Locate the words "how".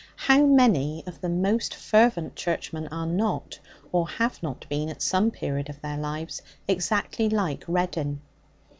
0.15-0.43